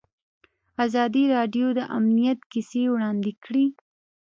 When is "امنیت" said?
1.97-2.39